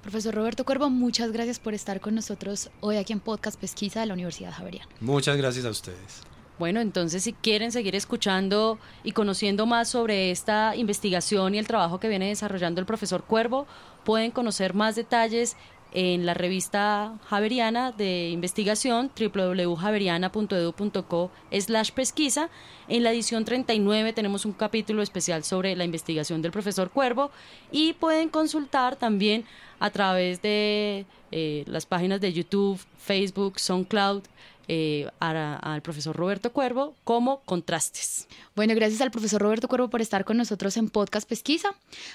Profesor 0.02 0.34
Roberto 0.34 0.64
Cuervo, 0.64 0.90
muchas 0.90 1.34
gracias 1.34 1.60
por 1.60 1.74
estar 1.74 2.00
con 2.00 2.16
nosotros 2.16 2.70
hoy 2.80 2.96
aquí 2.96 3.12
en 3.12 3.20
Podcast 3.20 3.60
Pesquisa 3.60 4.00
de 4.00 4.06
la 4.06 4.14
Universidad 4.14 4.54
Javeriana. 4.54 4.88
Muchas 5.02 5.36
gracias 5.36 5.66
a 5.66 5.70
ustedes. 5.70 6.22
Bueno, 6.58 6.80
entonces 6.80 7.24
si 7.24 7.34
quieren 7.34 7.72
seguir 7.72 7.96
escuchando 7.96 8.80
y 9.04 9.12
conociendo 9.12 9.66
más 9.66 9.90
sobre 9.90 10.32
esta 10.32 10.76
investigación 10.76 11.54
y 11.54 11.58
el 11.58 11.68
trabajo 11.68 12.00
que 12.00 12.08
viene 12.08 12.30
desarrollando 12.30 12.80
el 12.80 12.88
profesor 12.88 13.24
Cuervo, 13.24 13.68
pueden 14.06 14.32
conocer 14.32 14.74
más 14.74 14.96
detalles 14.96 15.58
en 15.92 16.26
la 16.26 16.34
revista 16.34 17.20
Javeriana 17.26 17.92
de 17.92 18.30
investigación 18.30 19.12
www.javeriana.edu.co 19.18 21.32
slash 21.52 21.92
pesquisa. 21.92 22.50
En 22.88 23.04
la 23.04 23.12
edición 23.12 23.44
39 23.46 24.14
tenemos 24.14 24.46
un 24.46 24.54
capítulo 24.54 25.02
especial 25.02 25.44
sobre 25.44 25.76
la 25.76 25.86
investigación 25.86 26.42
del 26.42 26.52
profesor 26.52 26.92
Cuervo 26.92 27.32
y 27.72 27.94
pueden 27.94 28.30
consultar 28.30 28.96
también 28.96 29.46
a 29.80 29.90
través 29.90 30.42
de 30.42 31.06
eh, 31.32 31.64
las 31.68 31.86
páginas 31.86 32.22
de 32.22 32.34
YouTube, 32.34 32.80
Facebook, 32.98 33.60
SoundCloud, 33.60 34.24
eh, 34.72 35.10
al 35.20 35.82
profesor 35.82 36.16
Roberto 36.16 36.54
Cuervo 36.54 36.94
como 37.04 37.42
contrastes. 37.42 38.28
Bueno, 38.56 38.76
gracias 38.76 39.02
al 39.02 39.10
profesor 39.10 39.42
Roberto 39.42 39.68
Cuervo 39.68 39.90
por 39.90 40.02
estar 40.02 40.26
con 40.26 40.38
nosotros 40.38 40.78
en 40.78 40.90
Podcast 40.90 41.28
Pesquisa, 41.28 41.70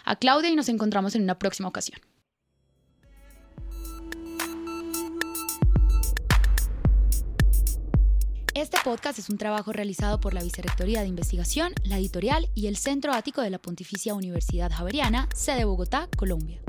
a 0.05 0.15
Claudia 0.15 0.51
y 0.51 0.55
nos 0.55 0.69
encontramos 0.69 1.17
en 1.17 1.23
una 1.23 1.37
próxima 1.37 1.69
ocasión. 1.69 1.99
Este 8.55 8.79
podcast 8.85 9.19
es 9.19 9.31
un 9.31 9.37
trabajo 9.37 9.73
realizado 9.73 10.21
por 10.21 10.33
la 10.33 10.40
Vicerrectoría 10.40 11.01
de 11.01 11.09
Investigación, 11.09 11.73
la 11.83 11.99
editorial 11.99 12.49
y 12.55 12.69
el 12.69 12.77
Centro 12.77 13.12
Ático 13.12 13.43
de 13.43 13.51
la 13.51 13.59
Pontificia 13.59 14.14
Universidad 14.14 14.71
Javeriana, 14.71 15.29
sede 15.35 15.64
Bogotá, 15.64 16.09
Colombia. 16.17 16.61